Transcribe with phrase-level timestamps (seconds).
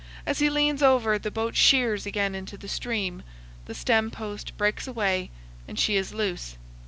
[0.25, 3.21] As he leans over, the boat sheers again into the stream,
[3.67, 5.29] the stem post breaks away
[5.67, 6.55] and she is loose.